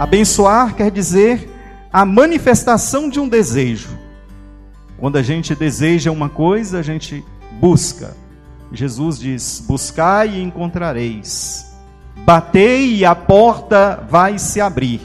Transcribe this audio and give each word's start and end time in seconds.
Abençoar 0.00 0.74
quer 0.74 0.90
dizer 0.90 1.46
a 1.92 2.06
manifestação 2.06 3.10
de 3.10 3.20
um 3.20 3.28
desejo. 3.28 3.90
Quando 4.96 5.18
a 5.18 5.22
gente 5.22 5.54
deseja 5.54 6.10
uma 6.10 6.30
coisa, 6.30 6.78
a 6.78 6.82
gente 6.82 7.22
busca. 7.60 8.16
Jesus 8.72 9.18
diz: 9.18 9.62
Buscai 9.68 10.30
e 10.30 10.42
encontrareis. 10.42 11.76
Batei 12.24 12.94
e 12.96 13.04
a 13.04 13.14
porta 13.14 14.02
vai 14.08 14.38
se 14.38 14.58
abrir. 14.58 15.02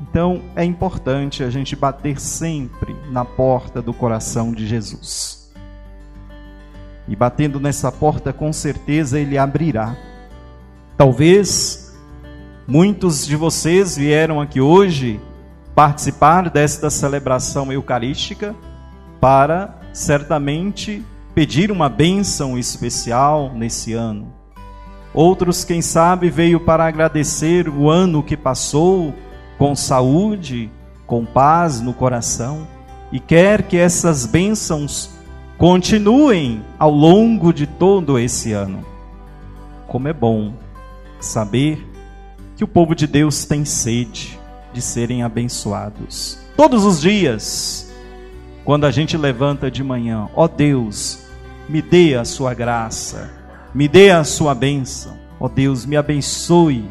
Então 0.00 0.40
é 0.56 0.64
importante 0.64 1.44
a 1.44 1.50
gente 1.50 1.76
bater 1.76 2.18
sempre 2.18 2.96
na 3.10 3.26
porta 3.26 3.82
do 3.82 3.92
coração 3.92 4.52
de 4.52 4.66
Jesus. 4.66 5.52
E 7.06 7.14
batendo 7.14 7.60
nessa 7.60 7.92
porta, 7.92 8.32
com 8.32 8.54
certeza 8.54 9.20
ele 9.20 9.36
abrirá. 9.36 9.94
Talvez 10.96 11.83
muitos 12.66 13.26
de 13.26 13.36
vocês 13.36 13.96
vieram 13.96 14.40
aqui 14.40 14.60
hoje 14.60 15.20
participar 15.74 16.48
desta 16.48 16.88
celebração 16.88 17.72
eucarística 17.72 18.54
para 19.20 19.80
certamente 19.92 21.04
pedir 21.34 21.70
uma 21.70 21.88
bênção 21.88 22.58
especial 22.58 23.52
nesse 23.54 23.92
ano. 23.92 24.32
Outros, 25.12 25.64
quem 25.64 25.82
sabe, 25.82 26.30
veio 26.30 26.60
para 26.60 26.86
agradecer 26.86 27.68
o 27.68 27.88
ano 27.88 28.22
que 28.22 28.36
passou 28.36 29.14
com 29.58 29.74
saúde, 29.74 30.70
com 31.06 31.24
paz 31.24 31.80
no 31.80 31.92
coração 31.92 32.66
e 33.12 33.20
quer 33.20 33.62
que 33.62 33.76
essas 33.76 34.26
bênçãos 34.26 35.10
continuem 35.56 36.62
ao 36.78 36.90
longo 36.90 37.52
de 37.52 37.66
todo 37.66 38.18
esse 38.18 38.52
ano. 38.52 38.84
Como 39.86 40.08
é 40.08 40.12
bom 40.12 40.52
saber 41.20 41.93
que 42.56 42.64
o 42.64 42.68
povo 42.68 42.94
de 42.94 43.06
Deus 43.06 43.44
tem 43.44 43.64
sede 43.64 44.38
de 44.72 44.80
serem 44.80 45.22
abençoados. 45.22 46.38
Todos 46.56 46.84
os 46.84 47.00
dias, 47.00 47.92
quando 48.64 48.84
a 48.84 48.90
gente 48.90 49.16
levanta 49.16 49.70
de 49.70 49.82
manhã, 49.82 50.28
ó 50.34 50.46
Deus, 50.46 51.20
me 51.68 51.82
dê 51.82 52.14
a 52.14 52.24
sua 52.24 52.54
graça, 52.54 53.30
me 53.74 53.88
dê 53.88 54.10
a 54.10 54.24
sua 54.24 54.54
bênção, 54.54 55.16
ó 55.40 55.48
Deus, 55.48 55.84
me 55.84 55.96
abençoe, 55.96 56.84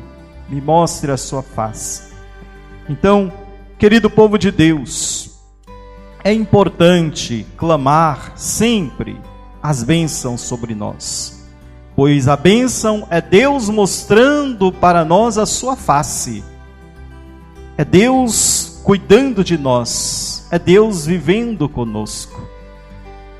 me 0.50 0.59
mostre 0.59 1.11
a 1.11 1.17
sua 1.17 1.41
face. 1.41 2.14
Então, 2.89 3.31
querido 3.78 4.09
povo 4.09 4.38
de 4.38 4.52
Deus, 4.52 5.31
é 6.23 6.34
importante 6.34 7.45
clamar 7.58 8.34
sempre 8.36 9.19
as 9.61 9.84
bênçãos 9.84 10.41
sobre 10.41 10.75
nós, 10.75 11.33
pois 11.96 12.28
a 12.28 12.36
bênção 12.36 13.08
é 13.10 13.22
Deus 13.22 13.70
mostrando 13.70 14.72
para 14.72 15.06
nós 15.06 15.38
a 15.38 15.46
sua 15.46 15.76
face, 15.76 16.44
é 17.78 17.86
Deus 17.86 18.82
cuidando 18.84 19.44
de 19.44 19.58
nós, 19.58 20.48
é 20.52 20.60
Deus 20.60 21.06
vivendo 21.06 21.70
conosco, 21.70 22.42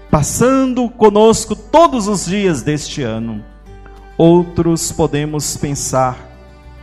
passando 0.10 0.90
conosco 0.90 1.56
todos 1.56 2.08
os 2.08 2.26
dias 2.26 2.62
deste 2.62 3.02
ano. 3.02 3.44
Outros 4.18 4.92
podemos 4.92 5.58
pensar 5.58 6.18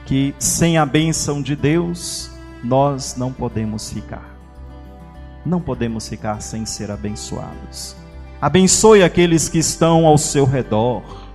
que 0.04 0.34
sem 0.38 0.76
a 0.76 0.84
bênção 0.84 1.40
de 1.40 1.54
Deus, 1.54 2.30
nós 2.62 3.14
não 3.16 3.32
podemos 3.32 3.92
ficar. 3.92 4.36
Não 5.46 5.60
podemos 5.60 6.08
ficar 6.08 6.42
sem 6.42 6.66
ser 6.66 6.90
abençoados. 6.90 7.96
Abençoe 8.40 9.02
aqueles 9.02 9.48
que 9.48 9.58
estão 9.58 10.06
ao 10.06 10.18
seu 10.18 10.44
redor. 10.44 11.29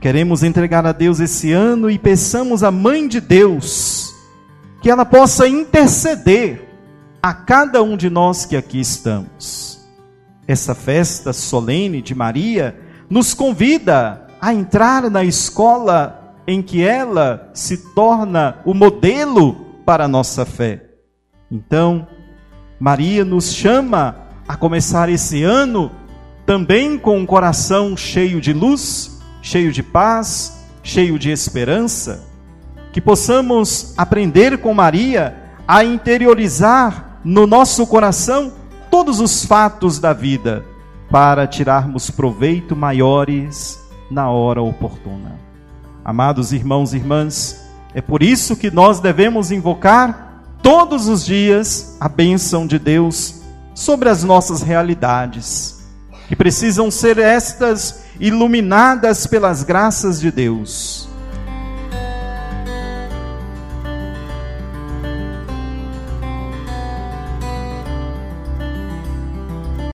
Queremos 0.00 0.42
entregar 0.42 0.86
a 0.86 0.92
Deus 0.92 1.20
esse 1.20 1.52
ano 1.52 1.90
e 1.90 1.98
peçamos 1.98 2.62
à 2.62 2.70
Mãe 2.70 3.06
de 3.06 3.20
Deus 3.20 4.14
que 4.80 4.90
ela 4.90 5.04
possa 5.04 5.46
interceder 5.46 6.70
a 7.22 7.34
cada 7.34 7.82
um 7.82 7.98
de 7.98 8.08
nós 8.08 8.46
que 8.46 8.56
aqui 8.56 8.80
estamos. 8.80 9.78
Essa 10.48 10.74
festa 10.74 11.34
solene 11.34 12.00
de 12.00 12.14
Maria 12.14 12.80
nos 13.10 13.34
convida 13.34 14.26
a 14.40 14.54
entrar 14.54 15.10
na 15.10 15.22
escola 15.22 16.34
em 16.46 16.62
que 16.62 16.82
ela 16.82 17.50
se 17.52 17.76
torna 17.94 18.56
o 18.64 18.72
modelo 18.72 19.52
para 19.84 20.06
a 20.06 20.08
nossa 20.08 20.46
fé. 20.46 20.82
Então, 21.50 22.08
Maria 22.78 23.22
nos 23.22 23.52
chama 23.52 24.16
a 24.48 24.56
começar 24.56 25.10
esse 25.10 25.42
ano 25.42 25.92
também 26.46 26.98
com 26.98 27.18
um 27.18 27.26
coração 27.26 27.94
cheio 27.98 28.40
de 28.40 28.54
luz, 28.54 29.19
cheio 29.42 29.72
de 29.72 29.82
paz, 29.82 30.64
cheio 30.82 31.18
de 31.18 31.30
esperança, 31.30 32.24
que 32.92 33.00
possamos 33.00 33.94
aprender 33.96 34.58
com 34.58 34.74
Maria 34.74 35.36
a 35.66 35.84
interiorizar 35.84 37.20
no 37.24 37.46
nosso 37.46 37.86
coração 37.86 38.52
todos 38.90 39.20
os 39.20 39.44
fatos 39.44 39.98
da 39.98 40.12
vida 40.12 40.64
para 41.10 41.46
tirarmos 41.46 42.10
proveito 42.10 42.74
maiores 42.74 43.80
na 44.10 44.30
hora 44.30 44.62
oportuna. 44.62 45.38
Amados 46.04 46.52
irmãos 46.52 46.92
e 46.92 46.96
irmãs, 46.96 47.68
é 47.94 48.00
por 48.00 48.22
isso 48.22 48.56
que 48.56 48.70
nós 48.70 49.00
devemos 49.00 49.50
invocar 49.50 50.42
todos 50.62 51.08
os 51.08 51.24
dias 51.24 51.96
a 52.00 52.08
bênção 52.08 52.66
de 52.66 52.78
Deus 52.78 53.40
sobre 53.74 54.08
as 54.08 54.24
nossas 54.24 54.62
realidades, 54.62 55.79
que 56.30 56.36
precisam 56.36 56.92
ser 56.92 57.18
estas 57.18 58.04
iluminadas 58.20 59.26
pelas 59.26 59.64
graças 59.64 60.20
de 60.20 60.30
Deus. 60.30 61.09